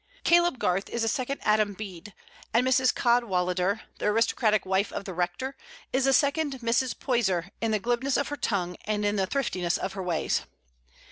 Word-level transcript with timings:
Caleb 0.23 0.57
Garth 0.57 0.89
is 0.89 1.03
a 1.03 1.07
second 1.07 1.41
Adam 1.43 1.73
Bede; 1.75 2.15
and 2.55 2.65
Mrs. 2.65 2.91
Cadwallader, 2.91 3.81
the 3.99 4.07
aristocratic 4.07 4.65
wife 4.65 4.91
of 4.91 5.05
the 5.05 5.13
rector, 5.13 5.55
is 5.93 6.07
a 6.07 6.11
second 6.11 6.53
Mrs. 6.61 6.97
Poyser 6.97 7.51
in 7.61 7.69
the 7.69 7.77
glibness 7.77 8.17
of 8.17 8.29
her 8.29 8.35
tongue 8.35 8.77
and 8.85 9.05
in 9.05 9.15
the 9.15 9.27
thriftiness 9.27 9.77
of 9.77 9.93
her 9.93 10.01
ways. 10.01 10.41